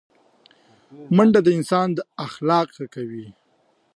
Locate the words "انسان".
1.57-1.89